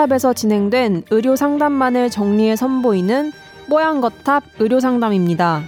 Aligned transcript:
뽀양거탑에서 0.00 0.32
진행된 0.32 1.04
의료 1.10 1.36
상담만을 1.36 2.10
정리해 2.10 2.56
선보이는 2.56 3.32
뽀양거탑 3.68 4.44
의료 4.58 4.80
상담입니다. 4.80 5.62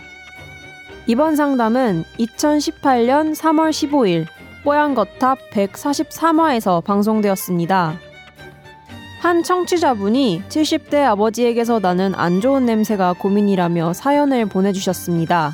이번 1.07 1.37
상담은 1.37 2.05
2018년 2.19 3.35
3월 3.35 3.71
15일 3.71 4.27
뽀양거탑 4.64 5.39
143화에서 5.53 6.82
방송되었습니다. 6.85 7.99
한 9.21 9.43
청취자분이 9.43 10.44
70대 10.49 11.03
아버지에게서 11.05 11.80
나는 11.80 12.14
안 12.14 12.41
좋은 12.41 12.64
냄새가 12.64 13.14
고민이라며 13.14 13.93
사연을 13.93 14.46
보내주셨습니다. 14.46 15.53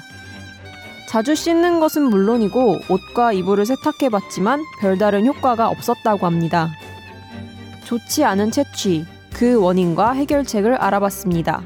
자주 1.08 1.34
씻는 1.34 1.80
것은 1.80 2.02
물론이고 2.02 2.78
옷과 2.88 3.32
이불을 3.32 3.66
세탁해봤지만 3.66 4.62
별다른 4.80 5.26
효과가 5.26 5.68
없었다고 5.68 6.26
합니다. 6.26 6.70
좋지 7.88 8.22
않은 8.22 8.50
채취, 8.50 9.06
그 9.32 9.58
원인과 9.58 10.12
해결책을 10.12 10.74
알아봤습니다. 10.74 11.62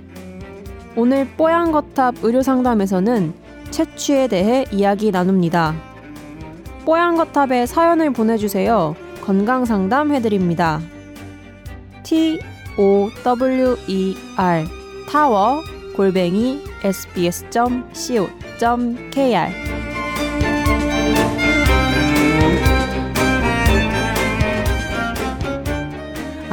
오늘 0.95 1.27
뽀양거탑 1.37 2.23
의료상담에서는 2.23 3.35
채취에 3.73 4.29
대해 4.29 4.65
이야기 4.71 5.11
나눕니다. 5.11 5.75
뽀양거탑에 6.85 7.67
사연을 7.67 8.13
보내주세요. 8.13 8.95
건강상담 9.25 10.13
해드립니다. 10.13 10.81
T 12.05 12.39
O 12.79 13.11
W 13.25 13.77
E 13.89 14.15
R 14.37 14.65
타워 15.11 15.61
골뱅이 15.97 16.63
sbs.co.kr 16.85 18.23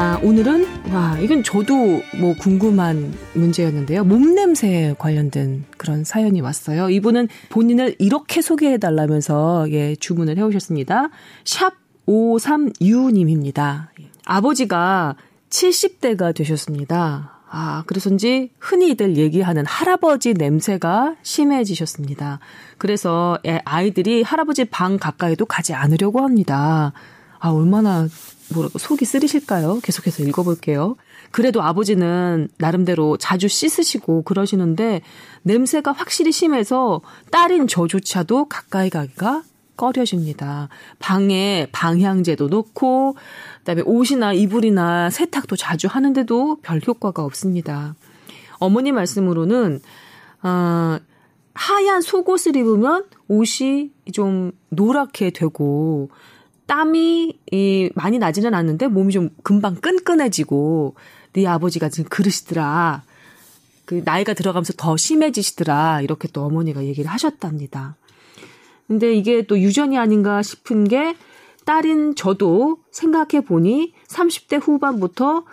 아, 0.02 0.18
오늘은, 0.24 0.94
와, 0.94 1.20
이건 1.20 1.44
저도 1.44 1.76
뭐 2.22 2.34
궁금한 2.40 3.14
문제였는데요. 3.34 4.06
몸냄새 4.06 4.96
관련된 4.98 5.66
그런 5.76 6.06
사연이 6.06 6.40
왔어요. 6.40 6.90
이분은 6.90 7.28
본인을 7.50 7.98
이렇게 8.00 8.42
소개해달라면서, 8.42 9.70
예, 9.72 9.98
주문을 9.98 10.38
해오셨습니다. 10.38 11.10
샵 11.44 11.74
53유님입니다. 12.08 13.88
아버지가 14.24 15.18
70대가 15.50 16.34
되셨습니다. 16.34 17.34
아, 17.50 17.84
그래서인지 17.86 18.52
흔히들 18.58 19.18
얘기하는 19.18 19.66
할아버지 19.66 20.34
냄새가 20.34 21.16
심해지셨습니다. 21.24 22.40
그래서 22.78 23.38
아이들이 23.66 24.24
할아버지 24.24 24.64
방 24.64 24.98
가까이도 24.98 25.46
가지 25.46 25.74
않으려고 25.74 26.22
합니다. 26.22 26.94
아, 27.40 27.50
얼마나 27.50 28.08
뭐랄까 28.54 28.80
속이 28.80 29.06
쓰리실까요? 29.06 29.80
계속해서 29.82 30.24
읽어볼게요. 30.24 30.96
그래도 31.32 31.62
아버지는 31.62 32.50
나름대로 32.58 33.18
자주 33.18 33.48
씻으시고 33.48 34.24
그러시는데 34.24 35.02
냄새가 35.44 35.92
확실히 35.92 36.32
심해서 36.32 37.02
딸인 37.32 37.68
저조차도 37.68 38.46
가까이 38.46 38.90
가기가 38.90 39.44
꺼려집니다. 39.78 40.68
방에 41.00 41.68
방향제도 41.72 42.48
놓고 42.50 43.16
그다음에 43.60 43.82
옷이나 43.86 44.34
이불이나 44.34 45.10
세탁도 45.10 45.56
자주 45.56 45.88
하는데도 45.88 46.58
별 46.62 46.82
효과가 46.86 47.24
없습니다. 47.24 47.96
어머니 48.58 48.92
말씀으로는 48.92 49.80
어, 50.44 50.98
하얀 51.54 52.02
속옷을 52.02 52.58
입으면 52.58 53.06
옷이 53.28 53.92
좀 54.12 54.52
노랗게 54.70 55.30
되고 55.32 56.10
땀이 56.70 57.40
이 57.52 57.90
많이 57.96 58.20
나지는 58.20 58.54
않는데 58.54 58.88
몸이 58.88 59.12
좀 59.12 59.32
금방 59.42 59.76
끈끈해지고 59.76 60.94
네 61.34 61.48
아버지가 61.48 61.90
지금 61.90 62.08
그러시더라. 62.10 63.02
그 63.86 64.04
나이가 64.06 64.36
들어가면서 64.36 64.74
더 64.78 64.96
심해지시더라. 64.96 66.02
이렇게 66.02 66.28
또 66.32 66.44
어머니가 66.44 66.86
얘기를 66.86 67.10
하셨답니다. 67.10 67.96
근데 68.88 69.16
이게 69.16 69.42
또 69.42 69.60
유전이 69.60 69.98
아닌가 69.98 70.44
싶은 70.44 70.84
게 70.84 71.16
딸인 71.66 72.14
저도 72.14 72.78
생각해 72.92 73.44
보니 73.46 73.94
30대 74.08 74.62
후반부터 74.62 75.46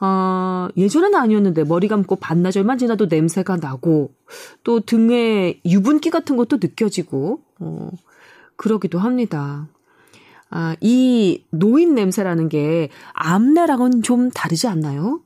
어, 0.00 0.68
예전엔 0.76 1.14
아니었는데 1.14 1.64
머리 1.64 1.88
감고 1.88 2.16
반나절만 2.16 2.76
지나도 2.76 3.06
냄새가 3.06 3.56
나고 3.56 4.12
또 4.64 4.80
등에 4.80 5.60
유분기 5.64 6.10
같은 6.10 6.36
것도 6.36 6.58
느껴지고 6.60 7.40
어, 7.58 7.90
그러기도 8.56 8.98
합니다. 8.98 9.66
아, 10.50 10.76
이 10.80 11.44
노인 11.50 11.94
냄새라는 11.94 12.48
게 12.48 12.88
암내랑은 13.12 14.02
좀 14.02 14.30
다르지 14.30 14.66
않나요? 14.66 15.20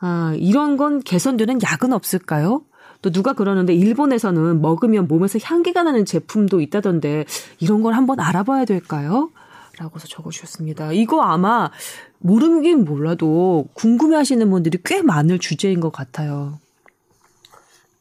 아, 0.00 0.34
이런 0.38 0.76
건 0.76 1.00
개선되는 1.00 1.60
약은 1.62 1.92
없을까요? 1.92 2.62
또 3.02 3.10
누가 3.10 3.34
그러는데 3.34 3.74
일본에서는 3.74 4.60
먹으면 4.60 5.06
몸에서 5.06 5.38
향기가 5.42 5.82
나는 5.82 6.04
제품도 6.04 6.60
있다던데 6.60 7.26
이런 7.60 7.82
걸 7.82 7.94
한번 7.94 8.20
알아봐야 8.20 8.64
될까요? 8.64 9.30
라고서 9.78 10.08
적어주셨습니다. 10.08 10.92
이거 10.92 11.22
아마 11.22 11.70
모르긴 12.18 12.84
몰라도 12.84 13.68
궁금해 13.74 14.16
하시는 14.16 14.48
분들이 14.50 14.78
꽤 14.84 15.02
많을 15.02 15.38
주제인 15.38 15.80
것 15.80 15.92
같아요. 15.92 16.58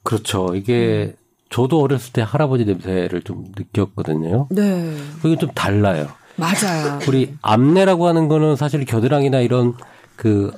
그렇죠. 0.04 0.56
이게 0.56 1.16
음. 1.18 1.26
저도 1.50 1.82
어렸을 1.82 2.14
때 2.14 2.22
할아버지 2.22 2.66
냄새를 2.66 3.22
좀 3.24 3.46
느꼈거든요. 3.58 4.48
네. 4.52 4.96
그게 5.22 5.38
좀 5.38 5.52
달라요. 5.52 6.08
맞아요. 6.38 7.00
우리 7.07 7.34
암내라고 7.41 8.07
하는 8.07 8.28
거는 8.28 8.56
사실 8.56 8.84
겨드랑이나 8.85 9.40
이런 9.40 9.73
그 10.16 10.51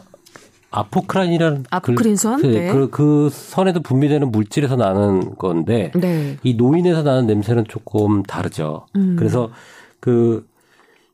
아포크란이라는 0.70 1.66
아포크린선 1.70 2.42
그, 2.42 2.48
네. 2.48 2.72
그, 2.72 2.90
그 2.90 3.30
선에도 3.32 3.82
분비되는 3.82 4.32
물질에서 4.32 4.76
나는 4.76 5.36
건데 5.38 5.92
네. 5.96 6.38
이 6.44 6.56
노인에서 6.56 7.04
나는 7.04 7.26
냄새는 7.26 7.66
조금 7.68 8.24
다르죠. 8.24 8.86
음. 8.96 9.16
그래서 9.18 9.50
그 10.00 10.46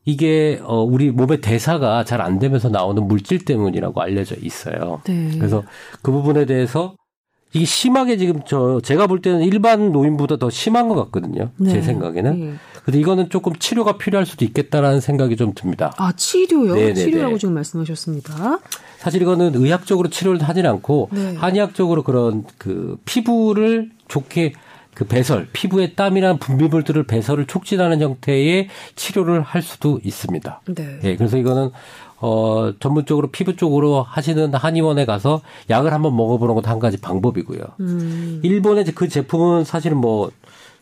이게 0.04 0.60
어 0.64 0.82
우리 0.82 1.10
몸의 1.10 1.40
대사가 1.40 2.04
잘 2.04 2.20
안 2.20 2.38
되면서 2.38 2.68
나오는 2.68 3.06
물질 3.06 3.44
때문이라고 3.44 4.00
알려져 4.02 4.34
있어요. 4.36 5.00
네. 5.04 5.30
그래서 5.38 5.62
그 6.02 6.10
부분에 6.10 6.46
대해서 6.46 6.94
이게 7.54 7.64
심하게 7.64 8.16
지금 8.16 8.40
저 8.46 8.80
제가 8.82 9.06
볼 9.06 9.22
때는 9.22 9.42
일반 9.42 9.92
노인보다 9.92 10.36
더 10.36 10.50
심한 10.50 10.88
것 10.88 10.96
같거든요. 10.96 11.50
네. 11.56 11.70
제 11.70 11.82
생각에는. 11.82 12.40
네. 12.40 12.54
근데 12.84 12.98
이거는 12.98 13.30
조금 13.30 13.54
치료가 13.56 13.96
필요할 13.96 14.26
수도 14.26 14.44
있겠다라는 14.44 15.00
생각이 15.00 15.36
좀 15.36 15.54
듭니다. 15.54 15.94
아 15.96 16.12
치료요? 16.12 16.74
네네네. 16.74 16.94
치료라고 16.94 17.38
지금 17.38 17.54
말씀하셨습니다. 17.54 18.58
사실 18.98 19.22
이거는 19.22 19.54
의학적으로 19.54 20.10
치료를 20.10 20.42
하진 20.42 20.66
않고 20.66 21.08
네. 21.12 21.34
한의학적으로 21.36 22.02
그런 22.02 22.44
그 22.58 22.98
피부를 23.06 23.90
좋게 24.08 24.52
그 24.94 25.04
배설, 25.04 25.48
피부의 25.52 25.94
땀이나 25.96 26.36
분비물들을 26.36 27.04
배설을 27.04 27.46
촉진하는 27.46 28.00
형태의 28.00 28.68
치료를 28.96 29.42
할 29.42 29.62
수도 29.62 30.00
있습니다. 30.02 30.60
네. 30.74 30.98
네 31.02 31.16
그래서 31.16 31.36
이거는 31.36 31.70
어, 32.26 32.72
전문적으로 32.80 33.28
피부 33.28 33.54
쪽으로 33.54 34.02
하시는 34.02 34.54
한의원에 34.54 35.04
가서 35.04 35.42
약을 35.68 35.92
한번 35.92 36.16
먹어보는 36.16 36.54
것도 36.54 36.70
한 36.70 36.78
가지 36.78 36.96
방법이고요. 36.96 37.60
음. 37.80 38.40
일본의 38.42 38.86
그 38.94 39.08
제품은 39.08 39.64
사실은 39.64 39.98
뭐 39.98 40.30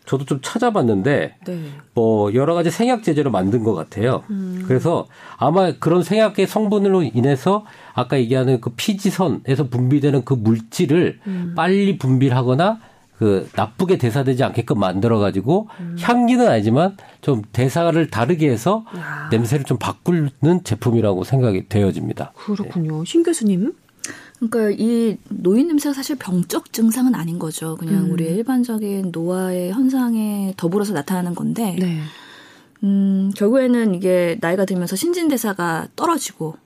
저도 0.07 0.25
좀 0.25 0.39
찾아봤는데 0.41 1.35
네. 1.45 1.65
뭐 1.95 2.33
여러 2.35 2.55
가지 2.55 2.71
생약 2.71 3.03
제제로 3.03 3.33
만든 3.33 3.65
것 3.65 3.75
같아요. 3.75 4.23
음. 4.31 4.63
그래서 4.69 5.09
아마 5.37 5.73
그런 5.73 6.05
생약의 6.05 6.47
성분으로 6.47 7.03
인해서 7.03 7.65
아까 7.93 8.21
얘기하는 8.21 8.61
그 8.61 8.71
피지선에서 8.77 9.69
분비되는 9.69 10.25
그 10.25 10.35
물질을 10.35 11.19
음. 11.27 11.55
빨리 11.57 11.99
분비하거나 11.99 12.79
그 13.23 13.49
나쁘게 13.55 13.99
대사되지 13.99 14.43
않게끔 14.43 14.81
만들어 14.81 15.21
가지고 15.21 15.69
음. 15.79 15.97
향기는 16.01 16.49
아니지만 16.49 16.97
좀 17.21 17.43
대사를 17.53 18.11
다르게 18.11 18.51
해서 18.51 18.85
야. 18.97 19.29
냄새를 19.31 19.65
좀 19.65 19.79
바꾸는 19.79 20.65
제품이라고 20.65 21.23
생각이 21.23 21.69
되어집니다. 21.69 22.33
그렇군요. 22.35 22.99
네. 22.99 23.05
신 23.07 23.23
교수님. 23.23 23.75
그러니까 24.41 24.77
이 24.77 25.19
노인 25.29 25.69
냄새가 25.69 25.93
사실 25.93 26.17
병적 26.17 26.73
증상은 26.73 27.15
아닌 27.15 27.39
거죠. 27.39 27.77
그냥 27.77 28.07
음. 28.07 28.11
우리 28.11 28.25
일반적인 28.25 29.13
노화의 29.13 29.71
현상에 29.71 30.53
더불어서 30.57 30.93
나타나는 30.93 31.37
건데, 31.37 31.77
네. 31.79 32.01
음, 32.83 33.31
결국에는 33.37 33.95
이게 33.95 34.37
나이가 34.41 34.65
들면서 34.65 34.97
신진대사가 34.97 35.87
떨어지고 35.95 36.57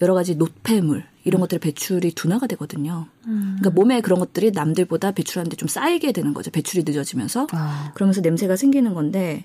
여러 0.00 0.14
가지 0.14 0.36
노폐물 0.36 1.04
이런 1.26 1.40
것들의 1.40 1.58
배출이 1.58 2.12
둔화가 2.12 2.46
되거든요. 2.46 3.06
음. 3.26 3.56
그러니까 3.58 3.70
몸에 3.70 4.00
그런 4.00 4.20
것들이 4.20 4.52
남들보다 4.52 5.10
배출하는데 5.10 5.56
좀 5.56 5.68
쌓이게 5.68 6.12
되는 6.12 6.32
거죠. 6.32 6.52
배출이 6.52 6.84
늦어지면서 6.86 7.48
아. 7.50 7.90
그러면서 7.94 8.20
냄새가 8.20 8.54
생기는 8.56 8.94
건데 8.94 9.44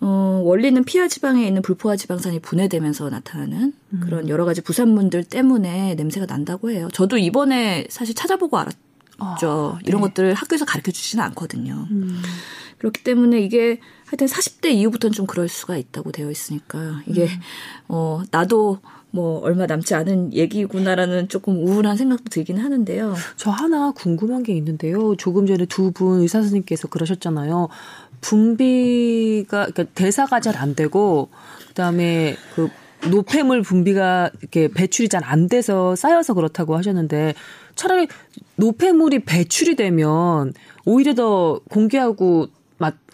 어, 0.00 0.40
원리는 0.42 0.82
피하 0.84 1.08
지방에 1.08 1.46
있는 1.46 1.60
불포화 1.60 1.96
지방산이 1.96 2.40
분해되면서 2.40 3.10
나타나는 3.10 3.74
음. 3.90 4.00
그런 4.00 4.28
여러 4.30 4.46
가지 4.46 4.62
부산물들 4.62 5.24
때문에 5.24 5.94
냄새가 5.96 6.26
난다고 6.26 6.70
해요. 6.70 6.88
저도 6.92 7.18
이번에 7.18 7.86
사실 7.90 8.14
찾아보고 8.14 8.58
알았, 8.58 8.74
아, 9.18 9.36
이런 9.84 10.00
네. 10.00 10.08
것들을 10.08 10.34
학교에서 10.34 10.64
가르쳐 10.64 10.90
주지는 10.90 11.22
않거든요. 11.26 11.86
음. 11.90 12.22
그렇기 12.82 13.04
때문에 13.04 13.40
이게 13.40 13.78
하여튼 14.06 14.26
40대 14.26 14.72
이후부터는 14.72 15.12
좀 15.12 15.24
그럴 15.26 15.48
수가 15.48 15.76
있다고 15.76 16.10
되어 16.10 16.30
있으니까 16.32 17.00
이게 17.06 17.26
음. 17.26 17.40
어 17.86 18.22
나도 18.32 18.80
뭐 19.12 19.38
얼마 19.40 19.66
남지 19.66 19.94
않은 19.94 20.32
얘기구나라는 20.34 21.28
조금 21.28 21.58
우울한 21.64 21.96
생각도 21.96 22.24
들긴 22.30 22.58
하는데요. 22.58 23.14
저 23.36 23.50
하나 23.50 23.92
궁금한 23.92 24.42
게 24.42 24.52
있는데요. 24.54 25.14
조금 25.16 25.46
전에 25.46 25.64
두 25.66 25.92
분 25.92 26.22
의사 26.22 26.40
선생님께서 26.40 26.88
그러셨잖아요. 26.88 27.68
분비가 28.20 29.66
그러니까 29.66 29.84
대사가 29.94 30.40
잘 30.40 30.56
안 30.56 30.74
되고 30.74 31.28
그다음에 31.68 32.36
그 32.56 32.68
노폐물 33.10 33.62
분비가 33.62 34.30
이렇게 34.40 34.66
배출이 34.68 35.08
잘 35.08 35.22
안 35.24 35.48
돼서 35.48 35.94
쌓여서 35.94 36.34
그렇다고 36.34 36.76
하셨는데 36.76 37.34
차라리 37.76 38.08
노폐물이 38.56 39.20
배출이 39.20 39.76
되면 39.76 40.52
오히려 40.84 41.14
더 41.14 41.60
공기하고 41.70 42.48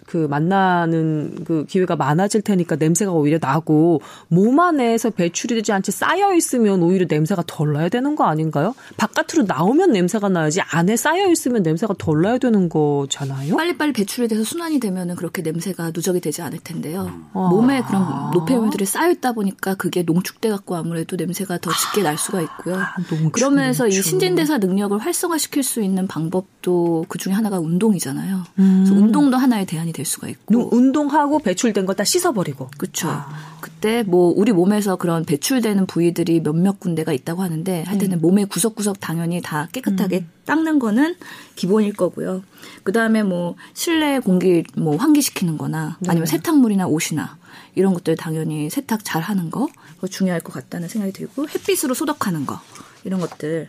그 0.09 0.27
만나는 0.29 1.45
그 1.45 1.67
기회가 1.69 1.95
많아질 1.95 2.41
테니까 2.41 2.77
냄새가 2.77 3.13
오히려 3.13 3.39
나고 3.41 4.01
몸 4.29 4.59
안에서 4.59 5.11
배출이 5.11 5.55
되지 5.57 5.73
않지 5.73 5.93
쌓여 5.93 6.35
있으면 6.35 6.83
오히려 6.83 7.07
냄새가 7.09 7.45
덜 7.47 7.75
나야 7.75 7.91
되는 7.91 8.17
거 8.17 8.25
아닌가요? 8.25 8.75
바깥으로 8.97 9.45
나오면 9.47 9.93
냄새가 9.93 10.31
나야지 10.31 10.63
안에 10.63 10.97
쌓여 10.97 11.31
있으면 11.31 11.63
냄새가 11.63 11.95
덜 11.99 12.23
나야 12.23 12.39
되는 12.39 12.71
거잖아요. 12.71 13.57
빨리빨리 13.57 13.93
배출이 13.93 14.29
돼서 14.29 14.45
순환이 14.45 14.81
되면은 14.81 15.17
그렇게 15.17 15.43
냄새가 15.43 15.93
누적이 15.95 16.21
되지 16.21 16.41
않을 16.41 16.61
텐데요. 16.65 17.13
아. 17.35 17.49
몸에 17.51 17.83
그런 17.83 18.31
노폐물들이 18.33 18.87
쌓여 18.87 19.11
있다 19.11 19.33
보니까 19.33 19.75
그게 19.75 20.03
농축돼 20.03 20.49
갖고 20.49 20.75
아무래도 20.77 21.17
냄새가 21.17 21.59
더 21.59 21.71
짙게 21.71 22.03
날 22.03 22.17
수가 22.17 22.41
있고요. 22.41 22.77
아, 22.77 22.95
농축, 23.11 23.33
그러면서 23.33 23.85
농축. 23.85 23.99
이 23.99 24.03
신진대사 24.03 24.57
능력을 24.57 24.97
활성화시킬 24.99 25.63
수 25.63 25.83
있는 25.83 26.07
방법도 26.07 27.05
그 27.09 27.19
중에 27.19 27.35
하나가 27.35 27.59
운동이잖아요. 27.61 28.45
음. 28.59 28.85
그래서 28.87 28.99
운동도 28.99 29.37
하나의 29.37 29.67
대안이 29.67 29.93
될 29.99 30.05
수가 30.07 30.29
있고 30.29 30.75
운동하고 30.75 31.41
배출된 31.41 31.85
거다 31.85 32.05
씻어버리고 32.05 32.71
그렇죠. 32.79 33.09
아. 33.09 33.29
그때 33.61 34.05
뭐 34.05 34.33
우리 34.35 34.53
몸에서 34.53 34.95
그런 34.95 35.25
배출되는 35.25 35.87
부위들이 35.87 36.41
몇몇 36.41 36.79
군데가 36.79 37.13
있다고 37.13 37.43
하는데 37.43 37.83
할 37.83 37.99
때는 37.99 38.19
음. 38.19 38.21
몸의 38.21 38.47
구석구석 38.47 39.01
당연히 39.01 39.41
다 39.43 39.69
깨끗하게 39.73 40.19
음. 40.21 40.31
닦는 40.47 40.79
거는 40.79 41.17
기본일 41.57 41.95
거고요. 41.95 42.45
그 42.85 42.93
다음에 42.93 43.25
뭐 43.25 43.57
실내 43.75 44.21
공기 44.21 44.63
뭐 44.77 44.97
환기시키는-거나 44.97 45.99
네. 46.01 46.11
아니면 46.11 46.27
세탁물이나 46.27 46.87
옷이나 46.87 47.37
이런 47.75 47.93
것들 47.93 48.15
당연히 48.15 48.71
세탁 48.71 49.05
잘 49.05 49.21
하는 49.21 49.51
거 49.51 49.69
그거 49.97 50.07
중요할 50.07 50.41
것 50.41 50.53
같다는 50.53 50.89
생각이 50.89 51.13
들고 51.13 51.49
햇빛으로 51.49 51.95
소독하는 51.95 52.47
거 52.47 52.61
이런 53.03 53.19
것들 53.19 53.69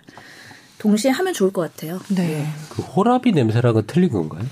동시에 0.77 1.09
하면 1.11 1.33
좋을 1.33 1.51
것 1.51 1.61
같아요. 1.61 1.99
네. 2.09 2.47
그 2.69 2.83
호라비 2.83 3.31
냄새랑은 3.31 3.83
틀린 3.87 4.11
건가요? 4.11 4.45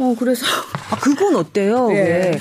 어, 0.00 0.14
그래서. 0.18 0.46
아, 0.90 0.96
그건 0.96 1.36
어때요? 1.36 1.88
네. 1.88 1.94
왜? 1.94 2.38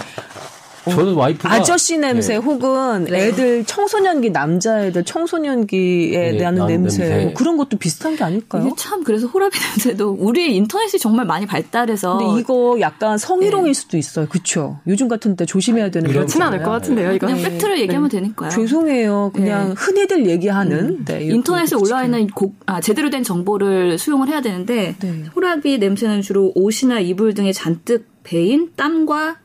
저는 0.90 1.14
와이프가 1.14 1.52
아저씨 1.52 1.98
냄새 1.98 2.34
네. 2.34 2.38
혹은 2.40 3.06
네. 3.06 3.28
애들 3.28 3.66
청소년기 3.66 4.32
남자애들 4.32 5.04
청소년기에 5.04 6.32
네, 6.32 6.42
나는 6.42 6.68
냄새. 6.68 7.24
뭐 7.24 7.34
그런 7.34 7.58
것도 7.58 7.78
비슷한 7.78 8.16
게 8.16 8.24
아닐까요? 8.24 8.64
이게 8.66 8.74
참 8.78 9.04
그래서 9.04 9.28
호라비 9.28 9.58
냄새도 9.78 10.18
우리 10.20 10.56
인터넷이 10.56 11.00
정말 11.00 11.26
많이 11.26 11.46
발달해서 11.46 12.18
근데 12.18 12.42
이거 12.42 12.78
약간 12.80 13.18
성희롱일 13.18 13.74
네. 13.74 13.74
수도 13.74 13.98
있어요. 13.98 14.28
그렇죠? 14.28 14.80
요즘 14.88 15.08
같은 15.08 15.36
때 15.36 15.46
조심해야 15.46 15.92
되는 15.92 16.10
그렇진 16.12 16.42
않을 16.42 16.64
것 16.64 16.72
같은데요. 16.72 17.14
이거 17.14 17.28
그냥 17.28 17.42
팩트를 17.44 17.80
얘기하면 17.80 18.10
되니까요. 18.10 18.50
죄송해요. 18.50 19.32
그냥 19.34 19.74
흔히들 19.78 20.26
얘기하는 20.28 21.04
음. 21.10 21.22
인터넷에 21.22 21.76
올라와 21.76 22.06
있는 22.06 22.28
곡, 22.28 22.56
아, 22.66 22.82
제대로 22.82 23.10
된 23.10 23.24
정보를 23.24 23.98
수용을 23.98 24.28
해야 24.28 24.42
되는데 24.42 24.96
호라비 25.36 25.78
냄새는 25.80 26.22
주로 26.22 26.52
옷이나 26.56 27.00
이불 27.00 27.34
등에 27.34 27.52
잔뜩 27.52 28.08
배인 28.24 28.72
땀과 28.76 29.38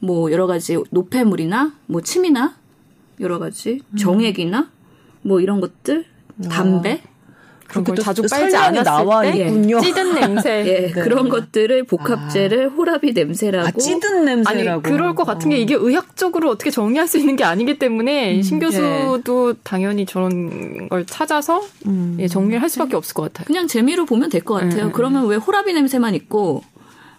뭐 0.00 0.32
여러 0.32 0.46
가지 0.46 0.76
노폐물이나 0.90 1.72
뭐 1.86 2.00
침이나 2.00 2.54
여러 3.20 3.38
가지 3.38 3.80
음. 3.90 3.96
정액이나 3.96 4.70
뭐 5.22 5.40
이런 5.40 5.60
것들 5.60 6.06
담배 6.48 7.02
아. 7.04 7.10
그런 7.68 7.84
걸 7.84 7.96
자주 7.98 8.22
빨지 8.28 8.56
않았을 8.56 8.82
나와 8.82 9.22
때 9.22 9.46
있군요. 9.46 9.80
찌든 9.80 10.14
냄새 10.14 10.50
예, 10.66 10.92
네. 10.92 11.02
그런 11.02 11.28
것들을 11.28 11.84
복합제를 11.84 12.66
아. 12.66 12.68
호라비 12.70 13.12
냄새라고 13.12 13.68
아, 13.68 13.70
찌든 13.70 14.24
냄새라고 14.24 14.80
아니 14.80 14.82
그럴 14.82 15.14
것 15.14 15.24
같은 15.24 15.50
게 15.50 15.58
이게 15.58 15.74
의학적으로 15.74 16.50
어떻게 16.50 16.70
정의할 16.70 17.06
수 17.06 17.18
있는 17.18 17.36
게 17.36 17.44
아니기 17.44 17.78
때문에 17.78 18.38
음, 18.38 18.42
신 18.42 18.58
교수도 18.58 19.50
예. 19.50 19.54
당연히 19.62 20.04
저런 20.04 20.88
걸 20.88 21.06
찾아서 21.06 21.62
음. 21.86 22.16
예, 22.18 22.26
정리를 22.26 22.60
할 22.60 22.68
수밖에 22.68 22.96
없을 22.96 23.14
것 23.14 23.22
같아요. 23.24 23.46
그냥 23.46 23.68
재미로 23.68 24.04
보면 24.04 24.30
될 24.30 24.40
것 24.40 24.54
같아요. 24.54 24.86
음. 24.86 24.92
그러면 24.92 25.26
왜 25.26 25.36
호라비 25.36 25.72
냄새만 25.72 26.14
있고 26.16 26.64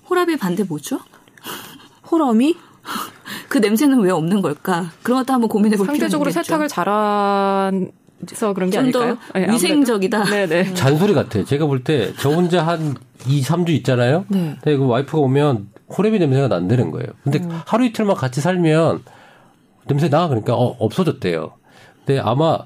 호라비 0.10 0.36
반대 0.36 0.64
뭐죠? 0.64 1.00
호러미? 2.12 2.58
그 3.50 3.58
냄새는 3.58 4.00
왜 4.00 4.12
없는 4.12 4.42
걸까? 4.42 4.92
그런 5.04 5.20
것도 5.20 5.34
한번 5.34 5.50
고민해 5.50 5.78
볼 5.78 5.88
필요가 5.88 6.06
있겠죠. 6.06 6.18
상대적으로 6.18 6.32
세탁을 6.32 6.68
잘해서 6.70 8.54
그런 8.54 8.70
게 8.70 8.78
아닐까요? 8.78 9.18
네, 9.36 9.48
위생적이다. 9.52 10.24
네네. 10.26 10.64
네. 10.64 10.74
잔소리 10.74 11.14
같아요. 11.14 11.44
제가 11.46 11.66
볼 11.66 11.84
때 11.84 12.14
저 12.18 12.30
혼자 12.30 12.66
한 12.66 12.96
2, 13.28 13.42
3주 13.42 13.70
있잖아요. 13.70 14.26
네. 14.30 14.56
근데 14.64 14.78
그 14.78 14.86
와이프가 14.86 15.18
오면 15.20 15.70
호레비 15.98 16.20
냄새가 16.20 16.48
난다는 16.48 16.92
거예요. 16.92 17.08
근데 17.24 17.40
음. 17.40 17.60
하루 17.66 17.86
이틀만 17.86 18.16
같이 18.16 18.40
살면 18.42 19.04
냄새 19.88 20.10
나 20.10 20.28
그러니까 20.28 20.56
어, 20.56 20.76
없어졌대요. 20.80 21.52
근데 22.06 22.20
아마 22.20 22.60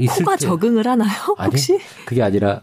있을 0.00 0.24
코가 0.24 0.36
때 0.36 0.46
적응을 0.46 0.86
하나요? 0.86 1.10
혹시? 1.38 1.74
아니, 1.74 1.82
그게 2.06 2.22
아니라 2.22 2.62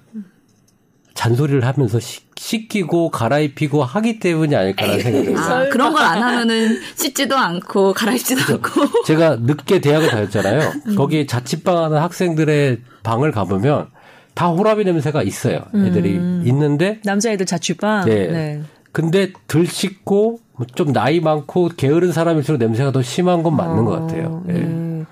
잔소리를 1.14 1.64
하면서 1.66 2.00
씻기고 2.42 3.12
갈아입히고 3.12 3.84
하기 3.84 4.20
때문이 4.20 4.56
아닐까라는 4.56 5.00
생각이 5.00 5.26
들어요. 5.28 5.40
아, 5.46 5.70
그런 5.70 5.94
걸 5.94 6.02
안 6.02 6.22
하면은 6.24 6.80
씻지도 6.96 7.38
않고 7.38 7.94
갈아입지도 7.94 8.58
그렇죠. 8.60 8.82
않고. 8.82 9.04
제가 9.04 9.38
늦게 9.42 9.80
대학을 9.80 10.10
다녔잖아요. 10.10 10.72
음. 10.88 10.96
거기 10.96 11.28
자취방 11.28 11.78
하는 11.78 11.98
학생들의 12.00 12.80
방을 13.04 13.32
가보면 13.32 13.88
다 14.34 14.48
호라비 14.48 14.84
냄새가 14.86 15.22
있어요. 15.24 15.62
애들이 15.76 16.18
음. 16.18 16.42
있는데 16.46 17.00
남자애들 17.04 17.46
자취방. 17.46 18.06
네. 18.06 18.28
네. 18.28 18.62
근데 18.92 19.32
덜 19.48 19.68
씻고 19.68 20.40
좀 20.76 20.92
나이 20.94 21.20
많고 21.20 21.70
게으른 21.78 22.12
사람일수록 22.12 22.60
냄새가 22.60 22.92
더 22.92 23.02
심한 23.04 23.44
건 23.44 23.56
맞는 23.56 23.80
어, 23.80 23.86
것 23.86 23.92
같아요. 24.02 24.44
네. 24.48 24.54
네. 24.54 25.06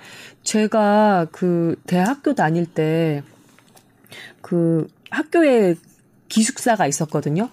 제가 0.43 1.27
그 1.31 1.75
대학교 1.85 2.33
다닐 2.33 2.65
때 2.65 3.21
그 4.41 4.87
학교에 5.11 5.75
기숙사가 6.29 6.87
있었거든요. 6.87 7.49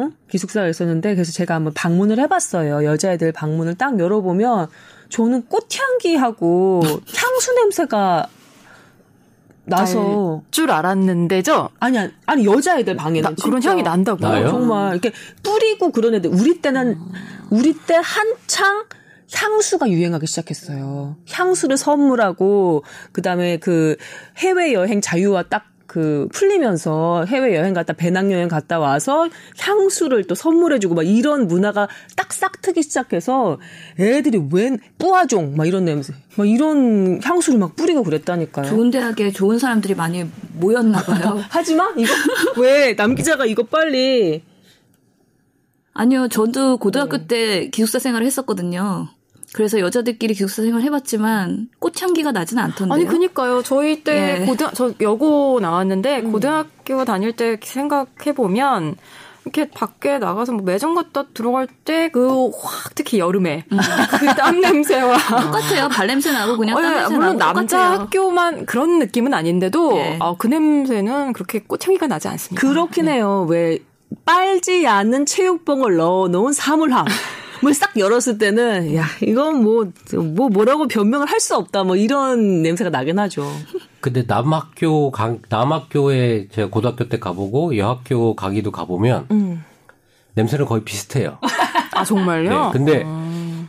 응? 0.00 0.12
기숙사가 0.30 0.68
있었는데 0.68 1.14
그래서 1.14 1.32
제가 1.32 1.54
한번 1.54 1.74
방문을 1.74 2.18
해봤어요. 2.20 2.84
여자애들 2.84 3.32
방문을 3.32 3.74
딱 3.74 3.98
열어보면 3.98 4.68
저는 5.10 5.46
꽃향기하고 5.46 6.82
향수 7.14 7.54
냄새가 7.54 8.28
나서 9.64 10.42
줄 10.50 10.70
알았는데죠. 10.70 11.68
아니 11.78 11.98
아니 12.26 12.44
여자애들 12.46 12.96
방에는 12.96 13.22
나, 13.22 13.42
그런 13.42 13.62
향이 13.62 13.82
난다고. 13.82 14.26
요 14.26 14.48
정말 14.48 14.92
이렇게 14.92 15.12
뿌리고 15.42 15.92
그런 15.92 16.14
애들 16.14 16.30
우리 16.32 16.60
때는 16.60 16.98
우리 17.50 17.74
때 17.74 18.00
한창 18.02 18.84
향수가 19.32 19.90
유행하기 19.90 20.26
시작했어요. 20.26 21.16
향수를 21.30 21.76
선물하고 21.76 22.84
그다음에 23.12 23.58
그 23.58 23.96
해외 24.38 24.72
여행 24.72 25.00
자유와 25.00 25.44
딱 25.44 25.69
그 25.90 26.28
풀리면서 26.32 27.24
해외 27.26 27.56
여행 27.56 27.74
갔다 27.74 27.94
배낭 27.94 28.30
여행 28.30 28.46
갔다 28.46 28.78
와서 28.78 29.28
향수를 29.58 30.22
또 30.24 30.36
선물해주고 30.36 30.94
막 30.94 31.02
이런 31.04 31.48
문화가 31.48 31.88
딱 32.16 32.30
싹 32.40 32.62
트기 32.62 32.82
시작해서 32.82 33.58
애들이 33.98 34.40
웬 34.52 34.78
뿌아종 34.98 35.56
막 35.56 35.66
이런 35.66 35.84
냄새 35.84 36.14
막 36.36 36.48
이런 36.48 37.20
향수를 37.22 37.58
막 37.58 37.76
뿌리고 37.76 38.02
그랬다니까요. 38.02 38.66
좋은 38.66 38.90
대학에 38.90 39.30
좋은 39.30 39.58
사람들이 39.58 39.94
많이 39.94 40.24
모였나 40.54 41.02
봐요. 41.02 41.42
하지만 41.50 41.98
이거 41.98 42.12
왜 42.56 42.94
남 42.94 43.14
기자가 43.14 43.44
이거 43.46 43.64
빨리 43.64 44.42
아니요 45.92 46.28
저도 46.28 46.78
고등학교 46.78 47.18
네. 47.18 47.26
때 47.26 47.68
기숙사 47.70 47.98
생활을 47.98 48.26
했었거든요. 48.26 49.08
그래서 49.52 49.80
여자들끼리 49.80 50.34
기숙사 50.34 50.62
생활 50.62 50.82
해봤지만 50.82 51.68
꽃향기가 51.80 52.32
나지는 52.32 52.62
않던데요. 52.64 52.94
아니 52.94 53.04
그니까요. 53.04 53.62
저희 53.62 54.04
때 54.04 54.40
예. 54.42 54.46
고등 54.46 54.68
저 54.74 54.92
여고 55.00 55.58
나왔는데 55.60 56.20
음. 56.20 56.32
고등학교 56.32 57.04
다닐 57.04 57.32
때 57.34 57.58
생각해 57.62 58.32
보면 58.36 58.96
이렇게 59.44 59.68
밖에 59.70 60.18
나가서 60.18 60.52
뭐 60.52 60.62
매점 60.62 60.94
갔다 60.94 61.24
들어갈 61.34 61.66
때 61.84 62.10
그 62.10 62.50
확 62.62 62.94
특히 62.94 63.18
여름에 63.18 63.64
음. 63.72 63.78
그땀 64.20 64.60
냄새와 64.60 65.16
똑같아요. 65.16 65.88
발 65.88 66.06
냄새 66.06 66.30
나고 66.30 66.56
그냥 66.56 66.76
땀 66.76 66.84
어, 66.84 66.96
냄새 66.98 67.14
물론 67.16 67.36
나고 67.38 67.52
남자 67.60 67.78
똑같아요. 67.78 68.00
학교만 68.00 68.66
그런 68.66 68.98
느낌은 69.00 69.34
아닌데도 69.34 69.92
네. 69.94 70.18
아, 70.20 70.34
그 70.38 70.46
냄새는 70.46 71.32
그렇게 71.32 71.60
꽃향기가 71.60 72.06
나지 72.06 72.28
않습니다. 72.28 72.60
그렇긴 72.60 73.06
네. 73.06 73.14
해요. 73.14 73.46
왜 73.48 73.78
빨지 74.24 74.86
않은 74.86 75.26
체육봉을 75.26 75.96
넣어 75.96 76.28
놓은 76.28 76.52
사물함. 76.52 77.06
뭘싹 77.62 77.98
열었을 77.98 78.38
때는 78.38 78.94
야 78.96 79.04
이건 79.22 79.62
뭐뭐 79.62 79.92
뭐 80.34 80.48
뭐라고 80.48 80.88
변명을 80.88 81.26
할 81.28 81.40
수 81.40 81.56
없다 81.56 81.84
뭐 81.84 81.96
이런 81.96 82.62
냄새가 82.62 82.90
나긴 82.90 83.18
하죠. 83.18 83.46
근데 84.00 84.24
남학교 84.26 85.10
강, 85.10 85.40
남학교에 85.48 86.48
제가 86.48 86.68
고등학교 86.70 87.08
때 87.08 87.18
가보고 87.18 87.76
여학교 87.76 88.34
가기도 88.36 88.70
가보면 88.70 89.26
음. 89.30 89.64
냄새는 90.34 90.66
거의 90.66 90.84
비슷해요. 90.84 91.38
아 91.92 92.04
정말요? 92.04 92.50
네, 92.50 92.70
근데 92.72 93.06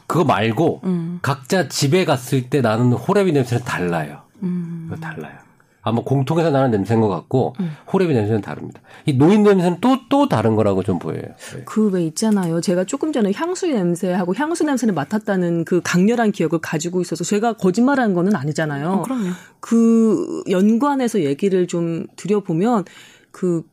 그거 0.07 0.23
말고 0.25 0.81
각자 1.21 1.67
집에 1.69 2.05
갔을 2.05 2.49
때 2.49 2.61
나는 2.61 2.91
호레비 2.93 3.31
냄새는 3.31 3.63
달라요. 3.63 4.21
그거 4.39 4.95
달라요. 5.01 5.33
아마 5.81 6.01
공통해서 6.01 6.51
나는 6.51 6.71
냄새인 6.71 7.01
것 7.01 7.09
같고 7.09 7.55
호레비 7.91 8.13
냄새는 8.13 8.41
다릅니다. 8.41 8.81
이 9.05 9.13
노인 9.13 9.43
냄새는 9.43 9.79
또또 9.81 10.29
다른 10.29 10.55
거라고 10.55 10.83
좀 10.83 10.99
보여요. 10.99 11.21
네. 11.21 11.63
그왜 11.65 12.05
있잖아요. 12.07 12.61
제가 12.61 12.83
조금 12.83 13.11
전에 13.11 13.31
향수 13.33 13.67
냄새하고 13.67 14.35
향수 14.35 14.63
냄새를 14.63 14.93
맡았다는 14.93 15.65
그 15.65 15.81
강렬한 15.83 16.31
기억을 16.31 16.59
가지고 16.59 17.01
있어서 17.01 17.23
제가 17.23 17.53
거짓말하는 17.53 18.13
거는 18.13 18.35
아니잖아요. 18.35 18.89
어, 18.89 19.01
그럼요. 19.01 19.29
그 19.59 20.43
연관해서 20.49 21.21
얘기를 21.21 21.67
좀 21.67 22.05
드려보면 22.15 22.85
그 23.31 23.63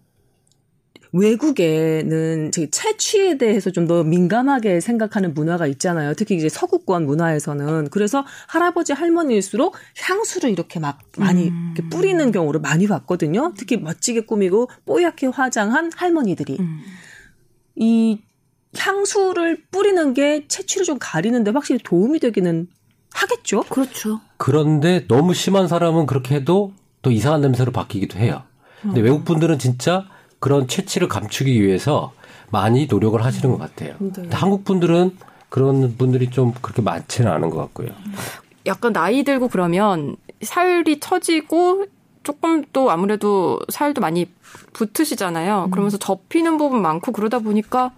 외국에는 1.12 2.50
채취에 2.52 3.38
대해서 3.38 3.70
좀 3.70 3.88
더 3.88 4.04
민감하게 4.04 4.80
생각하는 4.80 5.32
문화가 5.32 5.66
있잖아요. 5.66 6.12
특히 6.14 6.36
이제 6.36 6.50
서구권 6.50 7.06
문화에서는 7.06 7.88
그래서 7.90 8.24
할아버지 8.46 8.92
할머니일수록 8.92 9.76
향수를 9.98 10.50
이렇게 10.50 10.78
막 10.78 10.98
많이 11.16 11.50
이렇게 11.74 11.88
뿌리는 11.88 12.30
경우를 12.30 12.60
많이 12.60 12.86
봤거든요. 12.86 13.54
특히 13.56 13.78
멋지게 13.78 14.26
꾸미고 14.26 14.68
뽀얗게 14.84 15.28
화장한 15.28 15.92
할머니들이 15.96 16.58
이 17.76 18.18
향수를 18.76 19.64
뿌리는 19.70 20.12
게 20.12 20.46
채취를 20.48 20.84
좀 20.84 20.98
가리는데 21.00 21.52
확실히 21.52 21.80
도움이 21.82 22.18
되기는 22.18 22.66
하겠죠. 23.14 23.62
그렇죠. 23.70 24.20
그런데 24.36 25.06
너무 25.08 25.32
심한 25.32 25.66
사람은 25.66 26.04
그렇게 26.04 26.34
해도 26.34 26.74
또 27.00 27.10
이상한 27.10 27.40
냄새로 27.40 27.72
바뀌기도 27.72 28.18
해요. 28.18 28.42
근데 28.82 29.00
외국 29.00 29.24
분들은 29.24 29.58
진짜 29.58 30.06
그런 30.38 30.68
채취를 30.68 31.08
감추기 31.08 31.62
위해서 31.62 32.12
많이 32.50 32.86
노력을 32.86 33.22
하시는 33.22 33.50
것 33.50 33.58
같아요. 33.58 33.94
근데 33.98 34.28
한국 34.34 34.64
분들은 34.64 35.16
그런 35.48 35.96
분들이 35.96 36.30
좀 36.30 36.52
그렇게 36.60 36.82
많지는 36.82 37.30
않은 37.30 37.50
것 37.50 37.56
같고요. 37.58 37.88
약간 38.66 38.92
나이 38.92 39.24
들고 39.24 39.48
그러면 39.48 40.16
살이 40.42 41.00
처지고 41.00 41.86
조금 42.28 42.62
또 42.74 42.90
아무래도 42.90 43.58
살도 43.70 44.02
많이 44.02 44.26
붙으시잖아요. 44.74 45.68
그러면서 45.70 45.96
접히는 45.96 46.58
부분 46.58 46.82
많고 46.82 47.10
그러다 47.12 47.38
보니까 47.38 47.92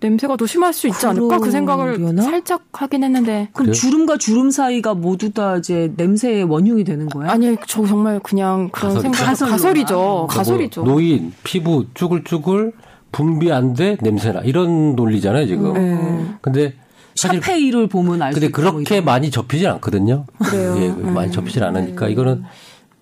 냄새가 0.00 0.36
더 0.38 0.46
심할 0.46 0.72
수 0.72 0.88
있지 0.88 1.06
않을까 1.06 1.38
그 1.40 1.50
생각을 1.50 1.98
그러려나? 1.98 2.22
살짝 2.22 2.62
하긴 2.72 3.04
했는데 3.04 3.50
그럼 3.52 3.66
그래요? 3.66 3.72
주름과 3.74 4.16
주름 4.16 4.50
사이가 4.50 4.94
모두 4.94 5.30
다 5.30 5.58
이제 5.58 5.92
냄새의 5.98 6.44
원흉이 6.44 6.84
되는 6.84 7.06
거야? 7.06 7.30
아니 7.30 7.54
저 7.66 7.84
정말 7.84 8.18
그냥 8.20 8.70
그런 8.72 8.94
가설이죠. 8.94 9.14
생각. 9.14 9.50
가설이죠 9.50 10.26
가설이죠. 10.30 10.82
뭐 10.84 10.94
노인, 10.94 11.34
피부 11.44 11.84
쭈글쭈글 11.92 12.72
분비 13.12 13.52
안 13.52 13.74
돼 13.74 13.98
냄새나 14.00 14.40
이런 14.40 14.96
논리잖아요 14.96 15.46
지금. 15.46 15.74
네. 15.74 16.34
근데 16.40 16.72
사실 17.14 17.42
샤페이를 17.42 17.88
보면 17.88 18.22
알수 18.22 18.40
근데 18.40 18.50
그렇게 18.50 19.02
많이 19.02 19.30
접히질 19.30 19.68
않거든요. 19.68 20.24
그래요. 20.38 20.76
예, 20.78 20.88
많이 20.88 21.30
접히질 21.30 21.62
않으니까 21.62 22.08
이거는 22.08 22.44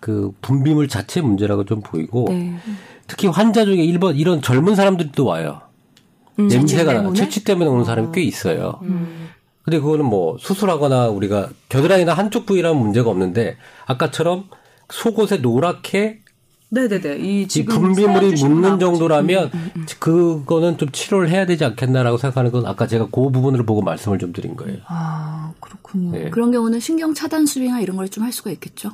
그 0.05 0.33
분비물 0.43 0.89
자체 0.89 1.23
문제라고 1.23 1.65
좀 1.65 1.81
보이고 1.81 2.27
네. 2.29 2.55
특히 3.07 3.27
환자 3.27 3.65
중에 3.65 3.77
일본 3.77 4.17
이런 4.17 4.43
젊은 4.43 4.75
사람들이 4.75 5.13
또 5.13 5.25
와요. 5.25 5.63
냄새가 6.37 6.93
나, 6.93 7.01
때문에? 7.01 7.19
채취 7.19 7.43
때문에 7.43 7.71
오는 7.71 7.87
사람이 7.87 8.09
꽤 8.13 8.21
있어요. 8.23 8.81
근데 9.63 9.79
그거는 9.81 10.05
뭐 10.05 10.37
수술하거나 10.39 11.09
우리가 11.09 11.49
겨드랑이나 11.71 12.13
한쪽 12.13 12.45
부위라면 12.45 12.79
문제가 12.83 13.09
없는데 13.09 13.57
아까처럼 13.87 14.45
속옷에 14.93 15.39
노랗게 15.39 16.19
네네네. 16.69 17.19
이이 17.21 17.49
지금 17.49 17.81
분비물이 17.81 18.19
사연 18.19 18.31
주신 18.31 18.51
묻는 18.53 18.71
분 18.73 18.81
정도라면 18.81 19.51
그거는 20.01 20.77
좀 20.77 20.91
치료를 20.91 21.31
해야 21.31 21.47
되지 21.47 21.65
않겠나라고 21.65 22.17
생각하는 22.19 22.51
건 22.51 22.67
아까 22.67 22.87
제가 22.89 23.07
그 23.13 23.31
부분을 23.31 23.65
보고 23.65 23.81
말씀을 23.81 24.19
좀 24.19 24.33
드린 24.33 24.57
거예요. 24.57 24.79
아 24.89 25.53
그렇군요. 25.61 26.11
네. 26.11 26.31
그런 26.31 26.51
경우는 26.51 26.81
신경 26.81 27.15
차단 27.15 27.47
수리나 27.47 27.81
이런 27.81 27.97
걸 27.97 28.09
좀 28.09 28.25
할 28.25 28.33
수가 28.33 28.51
있겠죠. 28.51 28.91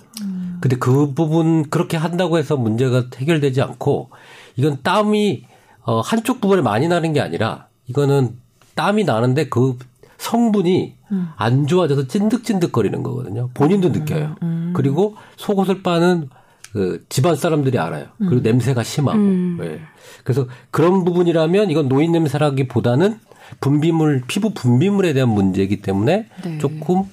근데 0.61 0.77
그 0.77 1.13
부분 1.15 1.69
그렇게 1.71 1.97
한다고 1.97 2.39
해서 2.39 2.57
문제가 2.57 3.05
해결되지 3.17 3.63
않고 3.63 4.11
이건 4.57 4.79
땀이 4.83 5.45
어 5.83 6.01
한쪽 6.01 6.41
부분에 6.41 6.63
많이 6.63 6.89
나는 6.89 7.13
게 7.13 7.21
아니라 7.21 7.67
이거는 7.87 8.37
땀이 8.75 9.05
나는데 9.05 9.49
그 9.49 9.79
성분이 10.19 10.95
안 11.37 11.67
좋아져서 11.67 12.07
찐득찐득거리는 12.07 13.03
거거든요. 13.03 13.49
본인도 13.55 13.89
느껴요. 13.89 14.37
그리고 14.75 15.17
속옷을 15.37 15.83
빠는 15.83 16.29
그 16.73 17.05
집안 17.09 17.37
사람들이 17.37 17.79
알아요. 17.79 18.07
그리고 18.19 18.41
냄새가 18.41 18.83
심하고. 18.83 19.19
예. 19.65 19.81
그래서 20.23 20.47
그런 20.71 21.05
부분이라면 21.05 21.71
이건 21.71 21.89
노인 21.89 22.13
냄새라기보다는 22.13 23.19
분비물 23.61 24.23
피부 24.29 24.51
분비물에 24.55 25.13
대한 25.13 25.31
문제이기 25.31 25.83
때문에 25.83 26.27
네. 26.45 26.59
조금 26.59 27.05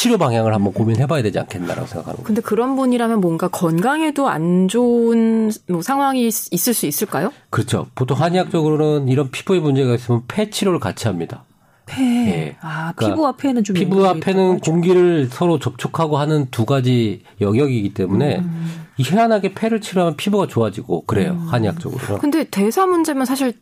치료 0.00 0.16
방향을 0.16 0.54
한번 0.54 0.72
고민해봐야 0.72 1.20
되지 1.22 1.38
않겠나라고 1.40 1.86
생각하는 1.86 2.16
거예요. 2.16 2.24
근데 2.26 2.40
그런 2.40 2.74
분이라면 2.74 3.20
뭔가 3.20 3.48
건강에도 3.48 4.28
안 4.28 4.66
좋은 4.66 5.50
뭐 5.68 5.82
상황이 5.82 6.26
있- 6.26 6.50
있을 6.54 6.72
수 6.72 6.86
있을까요? 6.86 7.30
그렇죠. 7.50 7.86
보통 7.94 8.18
한의학적으로는 8.18 9.08
이런 9.08 9.30
피부에 9.30 9.58
문제가 9.60 9.94
있으면 9.94 10.22
폐 10.26 10.48
치료를 10.48 10.80
같이 10.80 11.06
합니다. 11.06 11.44
폐. 11.84 12.02
예. 12.02 12.56
아 12.62 12.92
그러니까 12.96 13.08
피부와 13.08 13.32
폐는 13.32 13.62
좀 13.62 13.74
피부와 13.74 14.14
폐는. 14.22 14.60
공기를 14.60 15.28
서로 15.30 15.58
접촉하고 15.58 16.16
하는 16.16 16.46
두 16.50 16.64
가지 16.64 17.22
영역이기 17.42 17.92
때문에 17.92 18.38
음. 18.38 18.84
이 18.96 19.02
희한하게 19.02 19.52
폐를 19.52 19.82
치료하면 19.82 20.16
피부가 20.16 20.46
좋아지고 20.46 21.04
그래요. 21.04 21.32
음. 21.32 21.48
한의학적으로. 21.48 22.18
근데 22.20 22.44
대사 22.44 22.86
문제면 22.86 23.26
사실 23.26 23.52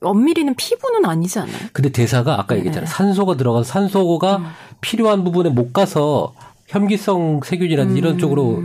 엄밀히는 0.00 0.54
피부는 0.54 1.04
아니지 1.04 1.38
않아요? 1.38 1.56
근데 1.72 1.90
대사가 1.90 2.38
아까 2.38 2.56
얘기했잖아요. 2.56 2.88
산소가 2.88 3.36
들어가서 3.36 3.64
산소가 3.64 4.52
필요한 4.80 5.24
부분에 5.24 5.50
못 5.50 5.72
가서 5.72 6.34
현기성 6.66 7.40
세균이라든지 7.44 7.98
이런 7.98 8.18
쪽으로 8.18 8.62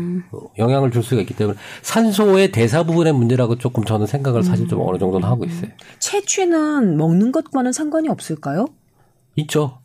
영향을 0.57 0.91
줄 0.91 1.03
수가 1.03 1.21
있기 1.21 1.35
때문에 1.35 1.57
산소의 1.81 2.51
대사 2.51 2.83
부분의 2.83 3.13
문제라고 3.13 3.57
조금 3.57 3.85
저는 3.85 4.07
생각을 4.07 4.43
사실 4.43 4.67
좀 4.67 4.81
어느 4.81 4.97
정도는 4.97 5.27
하고 5.27 5.45
있어요. 5.45 5.71
채취는 5.99 6.97
먹는 6.97 7.31
것과는 7.31 7.71
상관이 7.71 8.09
없을까요? 8.09 8.67
있죠. 9.37 9.79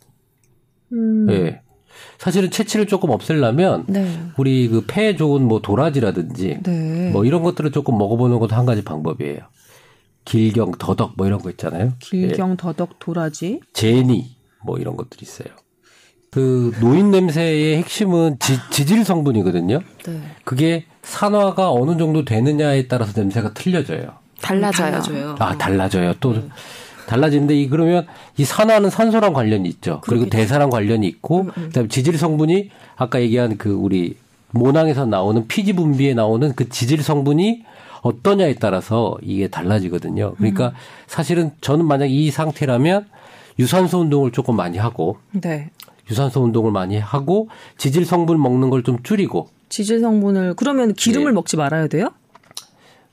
음. 0.91 1.27
예. 1.29 1.61
사실은 2.17 2.51
채취를 2.51 2.87
조금 2.87 3.09
없애려면 3.09 3.85
네. 3.87 4.19
우리 4.37 4.67
그 4.67 4.83
폐에 4.85 5.15
좋은 5.15 5.43
뭐 5.43 5.61
도라지라든지 5.61 6.59
네. 6.63 7.09
뭐 7.11 7.25
이런 7.25 7.43
것들을 7.43 7.71
조금 7.71 7.97
먹어보는 7.97 8.39
것도 8.39 8.55
한 8.55 8.65
가지 8.65 8.83
방법이에요. 8.83 9.39
길경, 10.29 10.73
더덕 10.77 11.13
뭐 11.17 11.25
이런 11.25 11.39
거 11.39 11.49
있잖아요. 11.49 11.93
길경, 11.97 12.55
더덕, 12.55 12.99
도라지. 12.99 13.59
예. 13.63 13.67
제니 13.73 14.35
뭐 14.63 14.77
이런 14.77 14.95
것들이 14.95 15.23
있어요. 15.23 15.47
그 16.29 16.71
노인 16.79 17.09
냄새의 17.09 17.77
핵심은 17.77 18.37
지, 18.37 18.85
질 18.85 19.03
성분이거든요. 19.03 19.79
네. 20.05 20.21
그게 20.43 20.85
산화가 21.01 21.71
어느 21.71 21.97
정도 21.97 22.25
되느냐에 22.25 22.87
따라서 22.87 23.19
냄새가 23.19 23.55
틀려져요. 23.55 24.11
달라져요. 24.39 24.91
달라져요. 24.91 25.35
아 25.39 25.57
달라져요. 25.57 26.13
또 26.19 26.35
달라지는데 27.07 27.55
이 27.55 27.67
그러면 27.67 28.05
이 28.37 28.45
산화는 28.45 28.91
산소랑 28.91 29.33
관련이 29.33 29.67
있죠. 29.67 29.99
그리고 30.03 30.29
대사랑 30.29 30.69
관련이 30.69 31.07
있고 31.07 31.45
그다음에 31.45 31.87
지질 31.89 32.19
성분이 32.19 32.69
아까 32.97 33.19
얘기한 33.19 33.57
그 33.57 33.71
우리 33.71 34.15
모낭에서 34.51 35.07
나오는 35.07 35.47
피지 35.47 35.73
분비에 35.73 36.13
나오는 36.13 36.53
그 36.53 36.69
지질 36.69 37.01
성분이 37.01 37.63
어떠냐에 38.01 38.55
따라서 38.55 39.17
이게 39.21 39.47
달라지거든요. 39.47 40.33
그러니까 40.37 40.73
사실은 41.07 41.51
저는 41.61 41.85
만약 41.85 42.05
이 42.09 42.31
상태라면 42.31 43.07
유산소 43.59 43.99
운동을 43.99 44.31
조금 44.31 44.55
많이 44.55 44.77
하고 44.77 45.17
네. 45.31 45.69
유산소 46.09 46.41
운동을 46.43 46.71
많이 46.71 46.97
하고 46.97 47.49
지질 47.77 48.05
성분 48.05 48.41
먹는 48.41 48.69
걸 48.69 48.83
좀 48.83 49.03
줄이고 49.03 49.49
지질 49.69 49.99
성분을 49.99 50.55
그러면 50.55 50.93
기름을 50.93 51.31
예. 51.31 51.33
먹지 51.33 51.57
말아야 51.57 51.87
돼요? 51.87 52.09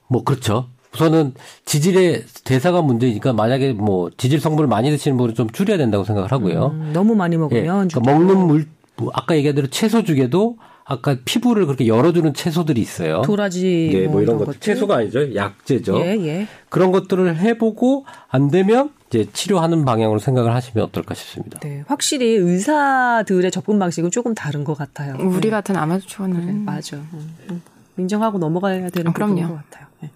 뭐 0.09 0.23
그렇죠. 0.25 0.69
우선은 0.95 1.35
지질의 1.67 2.25
대사가 2.45 2.81
문제니까 2.81 3.33
만약에 3.35 3.73
뭐 3.75 4.11
지질 4.17 4.41
성분을 4.41 4.67
많이 4.69 4.89
드시는 4.91 5.19
분은 5.19 5.35
좀 5.35 5.51
줄여야 5.51 5.77
된다고 5.77 6.05
생각을 6.05 6.33
하고요. 6.33 6.69
음, 6.69 6.91
너무 6.95 7.15
많이 7.15 7.35
예. 7.35 7.39
먹으면 7.39 7.89
그러니까 7.89 8.01
먹는 8.01 8.39
물뭐 8.47 9.11
아까 9.13 9.37
얘기한 9.37 9.55
대로 9.57 9.67
채소 9.67 10.05
중에도 10.05 10.57
아까 10.89 11.17
피부를 11.25 11.67
그렇게 11.67 11.89
열어주는 11.89 12.33
채소들이 12.33 12.81
있어요. 12.81 13.23
도라지 13.23 13.91
네, 13.93 14.07
뭐 14.07 14.23
이런 14.23 14.37
것들. 14.37 14.47
것들 14.47 14.61
채소가 14.61 14.99
아니죠, 14.99 15.35
약재죠. 15.35 15.99
예, 15.99 16.17
예. 16.27 16.47
그런 16.69 16.93
것들을 16.93 17.37
해보고 17.39 18.07
안 18.29 18.51
되면 18.51 18.91
이제 19.09 19.27
치료하는 19.33 19.85
방향으로 19.85 20.21
생각을 20.21 20.55
하시면 20.55 20.87
어떨까 20.87 21.15
싶습니다. 21.15 21.59
네, 21.59 21.83
확실히 21.89 22.37
의사들의 22.37 23.51
접근 23.51 23.81
방식은 23.81 24.13
조금 24.13 24.35
다른 24.35 24.63
것 24.63 24.75
같아요. 24.79 25.17
우리 25.19 25.41
네. 25.41 25.51
같은 25.51 25.77
아마추어는 25.77 26.65
맞아. 26.65 26.97
음, 26.97 27.35
음. 27.51 27.63
인정하고 27.99 28.39
넘어가야 28.39 28.89
되는 28.91 29.11
아, 29.11 29.13
그럼요. 29.13 29.35
부분인 29.35 29.49
것 29.49 29.57
같아요. 29.65 29.87
네. 30.01 30.11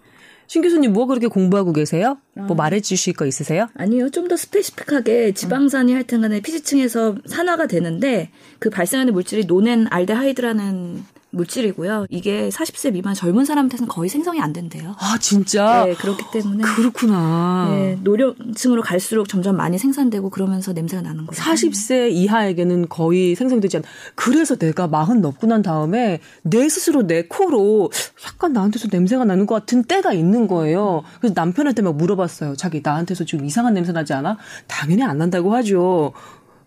신 0.50 0.62
교수님 0.62 0.92
뭐 0.92 1.06
그렇게 1.06 1.28
공부하고 1.28 1.72
계세요? 1.72 2.18
뭐 2.34 2.56
말해주실 2.56 3.12
거 3.14 3.24
있으세요? 3.24 3.68
아니요, 3.74 4.10
좀 4.10 4.26
더 4.26 4.36
스페시픽하게 4.36 5.32
지방산이 5.32 5.92
하여튼간에 5.92 6.40
피지층에서 6.40 7.14
산화가 7.24 7.68
되는데 7.68 8.30
그 8.58 8.68
발생하는 8.68 9.12
물질이 9.12 9.44
노넨 9.46 9.86
알데하이드라는 9.90 11.04
물질이고요. 11.30 12.06
이게 12.10 12.48
40세 12.48 12.92
미만 12.92 13.14
젊은 13.14 13.44
사람한테는 13.44 13.88
거의 13.88 14.08
생성이 14.08 14.40
안 14.40 14.52
된대요. 14.52 14.96
아 14.98 15.16
진짜. 15.20 15.84
네, 15.84 15.94
그렇기 15.94 16.24
때문에 16.32 16.62
그렇구나. 16.62 17.68
네, 17.70 17.98
노령층으로 18.02 18.82
갈수록 18.82 19.28
점점 19.28 19.56
많이 19.56 19.78
생산되고 19.78 20.30
그러면서 20.30 20.72
냄새가 20.72 21.02
나는 21.02 21.26
거예요. 21.26 21.40
40세 21.40 22.10
이하에게는 22.10 22.88
거의 22.88 23.34
생성되지 23.34 23.78
않. 23.78 23.82
그래서 24.14 24.56
내가 24.56 24.88
마흔 24.88 25.20
넘고 25.20 25.46
난 25.46 25.62
다음에 25.62 26.20
내 26.42 26.68
스스로 26.68 27.06
내 27.06 27.26
코로 27.26 27.90
약간 28.26 28.52
나한테서 28.52 28.88
냄새가 28.90 29.24
나는 29.24 29.46
것 29.46 29.54
같은 29.54 29.84
때가 29.84 30.12
있는 30.12 30.46
거예요. 30.48 31.02
그래서 31.20 31.34
남편한테 31.36 31.82
막 31.82 31.96
물어봤어요. 31.96 32.56
자기 32.56 32.80
나한테서 32.82 33.24
지금 33.24 33.44
이상한 33.44 33.74
냄새 33.74 33.92
나지 33.92 34.12
않아? 34.12 34.36
당연히 34.66 35.02
안 35.04 35.18
난다고 35.18 35.54
하죠. 35.54 36.12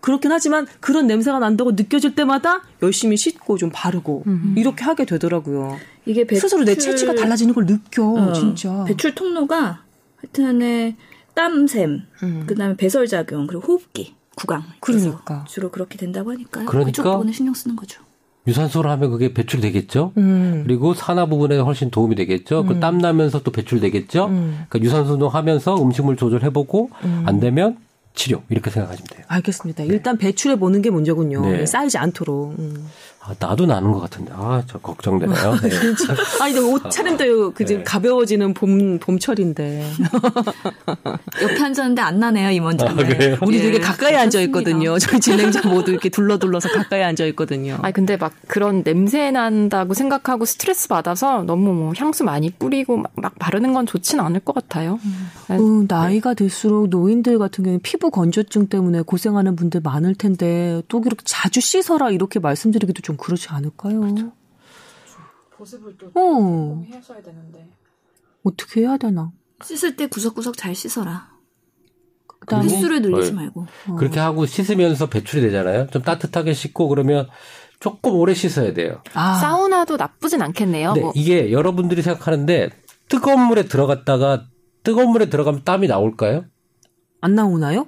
그렇긴 0.03 0.33
하지만 0.33 0.67
그런 0.81 1.07
냄새가 1.07 1.39
난다고 1.39 1.71
느껴질 1.71 2.13
때마다 2.13 2.61
열심히 2.81 3.15
씻고 3.15 3.57
좀 3.57 3.69
바르고 3.73 4.23
음. 4.27 4.53
이렇게 4.57 4.83
하게 4.83 5.05
되더라고요. 5.05 5.77
이게 6.05 6.27
배출, 6.27 6.41
스스로 6.41 6.65
내 6.65 6.75
체취가 6.75 7.15
달라지는 7.15 7.53
걸 7.53 7.65
느껴 7.65 8.03
어, 8.03 8.33
진짜. 8.33 8.83
배출 8.83 9.15
통로가 9.15 9.81
하여튼에 10.17 10.97
땀샘, 11.35 12.01
음. 12.21 12.43
그다음에 12.45 12.75
배설 12.75 13.07
작용 13.07 13.47
그리고 13.47 13.63
호흡기, 13.65 14.13
구강. 14.35 14.63
그러니까 14.81 15.45
주로 15.47 15.71
그렇게 15.71 15.97
된다고 15.97 16.31
하니까요. 16.31 16.65
그러니까 16.65 16.91
그쪽 16.91 17.03
부분을 17.03 17.31
신경 17.31 17.53
쓰는 17.53 17.77
거죠. 17.77 18.03
유산소를 18.45 18.91
하면 18.91 19.09
그게 19.09 19.33
배출되겠죠. 19.33 20.11
음. 20.17 20.63
그리고 20.65 20.93
산화 20.93 21.27
부분에 21.27 21.59
훨씬 21.59 21.89
도움이 21.89 22.15
되겠죠. 22.17 22.65
그 22.65 22.71
음. 22.71 22.75
그땀 22.75 22.97
나면서 22.97 23.41
또 23.41 23.51
배출되겠죠. 23.51 24.25
음. 24.25 24.65
그러니까 24.67 24.85
유산소 24.85 25.13
운동하면서 25.13 25.81
음식물 25.81 26.17
조절해보고 26.17 26.89
음. 27.05 27.23
안 27.25 27.39
되면 27.39 27.77
치료 28.13 28.43
이렇게 28.49 28.69
생각하시면 28.69 29.07
돼요. 29.07 29.25
알겠습니다. 29.27 29.83
일단 29.83 30.17
배출해 30.17 30.57
보는 30.57 30.81
게 30.81 30.89
먼저군요. 30.89 31.41
네. 31.41 31.65
쌓이지 31.65 31.97
않도록. 31.97 32.57
음. 32.59 32.87
아, 33.25 33.33
나도 33.39 33.65
나는 33.65 33.93
것 33.93 34.01
같은데. 34.01 34.33
아, 34.35 34.61
저 34.67 34.77
걱정되네요. 34.79 35.55
네. 35.63 35.69
아니, 36.41 36.59
옷 36.59 36.91
차림도 36.91 37.53
그 37.53 37.63
네. 37.63 37.81
가벼워지는 37.81 38.53
봄, 38.53 38.99
봄철인데. 38.99 39.89
옆에 41.41 41.63
앉았는데 41.63 42.01
안 42.01 42.19
나네요, 42.19 42.49
이 42.49 42.59
먼지는. 42.59 42.91
아, 42.91 43.37
우리 43.47 43.59
되게 43.59 43.77
예, 43.77 43.79
가까이 43.79 44.15
앉아 44.15 44.41
있거든요. 44.41 44.99
저희 44.99 45.21
진행자 45.21 45.69
모두 45.69 45.91
이렇게 45.91 46.09
둘러 46.09 46.37
둘러서 46.37 46.67
가까이 46.67 47.01
앉아 47.01 47.23
있거든요. 47.27 47.77
아니, 47.81 47.93
근데 47.93 48.17
막 48.17 48.33
그런 48.47 48.83
냄새 48.83 49.31
난다고 49.31 49.93
생각하고 49.93 50.43
스트레스 50.43 50.89
받아서 50.89 51.43
너무 51.43 51.73
뭐 51.73 51.93
향수 51.95 52.25
많이 52.25 52.49
뿌리고 52.49 52.97
막, 52.97 53.13
막 53.15 53.39
바르는 53.39 53.73
건 53.73 53.85
좋진 53.85 54.19
않을 54.19 54.41
것 54.41 54.53
같아요. 54.53 54.99
음. 55.05 55.29
음, 55.51 55.85
나이가 55.87 56.33
들수록 56.33 56.89
노인들 56.89 57.39
같은 57.39 57.63
경우는 57.63 57.79
피부 57.83 58.11
건조증 58.11 58.67
때문에 58.67 59.01
고생하는 59.01 59.55
분들 59.55 59.79
많을 59.81 60.13
텐데 60.13 60.81
또 60.89 60.99
그렇게 60.99 61.23
자주 61.25 61.61
씻어라 61.61 62.09
이렇게 62.11 62.39
말씀드리기도 62.39 63.01
좀 63.01 63.12
그렇지 63.17 63.49
않을까요? 63.49 64.01
그렇죠. 64.01 64.31
보습을 65.57 65.97
또 65.97 66.11
어. 66.15 66.83
해줘야 66.91 67.21
되는데 67.21 67.69
어떻게 68.43 68.81
해야 68.81 68.97
되나? 68.97 69.31
씻을 69.63 69.95
때 69.95 70.07
구석구석 70.07 70.57
잘 70.57 70.75
씻어라. 70.75 71.31
그다음에 72.39 72.65
횟수를 72.65 73.01
늘리지 73.01 73.31
네. 73.31 73.35
말고. 73.37 73.65
어. 73.89 73.95
그렇게 73.95 74.19
하고 74.19 74.45
씻으면서 74.45 75.07
배출이 75.09 75.41
되잖아요. 75.41 75.87
좀 75.87 76.01
따뜻하게 76.01 76.53
씻고 76.53 76.89
그러면 76.89 77.29
조금 77.79 78.15
오래 78.15 78.33
씻어야 78.33 78.73
돼요. 78.73 79.01
아. 79.13 79.35
사우나도 79.35 79.97
나쁘진 79.97 80.41
않겠네요. 80.41 80.93
네, 80.93 81.01
뭐. 81.01 81.11
이게 81.15 81.51
여러분들이 81.51 82.01
생각하는데 82.01 82.69
뜨거운 83.09 83.41
물에 83.47 83.63
들어갔다가 83.63 84.45
뜨거운 84.83 85.09
물에 85.11 85.29
들어가면 85.29 85.63
땀이 85.63 85.87
나올까요? 85.87 86.45
안 87.21 87.35
나오나요? 87.35 87.87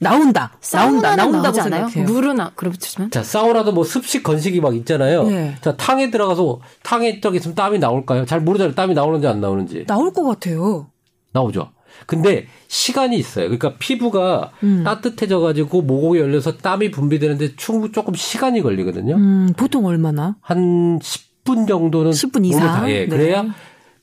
나온다. 0.00 0.52
나온다. 0.72 1.16
나온다고 1.16 1.60
생각해요. 1.60 2.04
물은 2.04 2.40
아, 2.40 2.50
그렇지만. 2.54 3.10
자, 3.10 3.22
사우나도 3.22 3.72
뭐 3.72 3.84
습식 3.84 4.22
건식이 4.22 4.60
막 4.60 4.74
있잖아요. 4.76 5.24
네. 5.24 5.54
자, 5.60 5.76
탕에 5.76 6.10
들어가서 6.10 6.60
탕에 6.82 7.20
저기 7.20 7.38
있으면 7.38 7.54
땀이 7.54 7.78
나올까요? 7.78 8.26
잘 8.26 8.40
모르잖아요. 8.40 8.74
땀이 8.74 8.94
나오는지 8.94 9.26
안 9.26 9.40
나오는지. 9.40 9.84
나올 9.86 10.12
것 10.12 10.24
같아요. 10.24 10.88
나오죠. 11.32 11.70
근데 12.06 12.46
시간이 12.68 13.16
있어요. 13.16 13.44
그러니까 13.46 13.74
피부가 13.78 14.50
음. 14.64 14.82
따뜻해져 14.84 15.38
가지고 15.38 15.82
모공이 15.82 16.18
열려서 16.18 16.56
땀이 16.56 16.90
분비되는데 16.90 17.54
충분 17.56 17.92
조금 17.92 18.14
시간이 18.14 18.62
걸리거든요. 18.62 19.14
음, 19.14 19.52
보통 19.56 19.86
얼마나? 19.86 20.36
한 20.40 20.98
10분 20.98 21.68
정도는 21.68 22.10
10분 22.10 22.44
이상. 22.46 22.90
예. 22.90 23.00
네. 23.00 23.06
그래야 23.06 23.44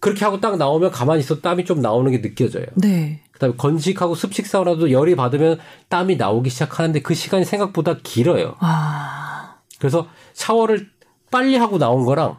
그렇게 0.02 0.26
하고 0.26 0.42
딱 0.42 0.58
나오면 0.58 0.92
가만히 0.92 1.22
있어 1.22 1.40
땀이 1.40 1.64
좀 1.64 1.80
나오는 1.80 2.12
게 2.12 2.22
느껴져요. 2.22 2.66
네. 2.76 3.22
그다음에 3.32 3.56
건식하고 3.56 4.16
습식 4.16 4.46
사우나도 4.48 4.92
열이 4.92 5.16
받으면 5.16 5.60
땀이 5.88 6.18
나오기 6.18 6.50
시작하는데 6.50 7.02
그 7.02 7.14
시간이 7.14 7.46
생각보다 7.46 7.98
길어요. 8.04 8.56
아. 8.60 9.56
그래서 9.80 10.08
샤워를 10.34 10.88
빨리 11.32 11.56
하고 11.56 11.78
나온 11.78 12.04
거랑 12.04 12.38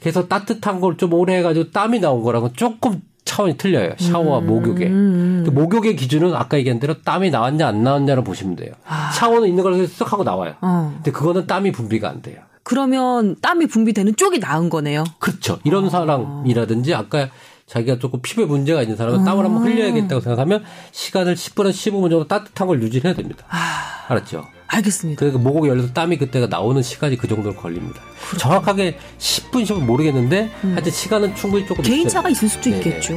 그래서 0.00 0.26
따뜻한 0.28 0.80
걸 0.80 0.96
좀 0.96 1.12
오래 1.12 1.36
해가지고 1.38 1.70
땀이 1.72 2.00
나온 2.00 2.22
거랑은 2.22 2.50
조금 2.54 3.02
차원이 3.24 3.56
틀려요. 3.58 3.94
샤워와 3.98 4.38
음. 4.38 4.46
목욕의. 4.46 4.88
그 4.88 5.50
목욕의 5.52 5.96
기준은 5.96 6.34
아까 6.36 6.56
얘기한 6.56 6.78
대로 6.78 7.02
땀이 7.02 7.30
나왔냐 7.30 7.66
안 7.66 7.82
나왔냐를 7.82 8.22
보시면 8.22 8.54
돼요. 8.54 8.72
아. 8.86 9.10
샤워는 9.10 9.48
있는 9.48 9.64
걸쓱 9.64 10.06
하고 10.06 10.22
나와요. 10.22 10.54
어. 10.60 10.92
근데 10.96 11.10
그거는 11.10 11.48
땀이 11.48 11.72
분비가 11.72 12.08
안 12.08 12.22
돼요. 12.22 12.38
그러면 12.66 13.36
땀이 13.40 13.66
분비되는 13.68 14.16
쪽이 14.16 14.40
나은 14.40 14.70
거네요. 14.70 15.04
그렇죠. 15.20 15.60
이런 15.62 15.84
어. 15.84 15.88
사람이라든지 15.88 16.94
아까 16.94 17.30
자기가 17.66 18.00
조금 18.00 18.20
피부에 18.20 18.44
문제가 18.44 18.82
있는 18.82 18.96
사람은 18.96 19.24
땀을 19.24 19.44
한번 19.44 19.62
흘려야겠다고 19.62 20.20
생각하면 20.20 20.64
시간을 20.90 21.36
10분에서 21.36 21.70
15분 21.70 22.10
정도 22.10 22.26
따뜻한 22.26 22.66
걸 22.66 22.82
유지해야 22.82 23.14
됩니다. 23.14 23.44
아, 23.50 24.06
알았죠? 24.08 24.44
알겠습니다. 24.66 25.20
그러니까 25.20 25.40
목욕이 25.44 25.68
열려서 25.68 25.92
땀이 25.92 26.18
그때가 26.18 26.48
나오는 26.48 26.82
시간이 26.82 27.16
그 27.18 27.28
정도 27.28 27.54
걸립니다. 27.54 28.00
그렇구나. 28.30 28.38
정확하게 28.38 28.98
10분, 29.18 29.62
10분 29.62 29.84
모르겠는데 29.84 30.50
음. 30.64 30.72
하여튼 30.72 30.90
시간은 30.90 31.36
충분히 31.36 31.64
조금 31.68 31.84
개인차가 31.84 32.28
있을 32.30 32.48
수도 32.48 32.62
네네. 32.70 32.78
있겠죠. 32.78 33.14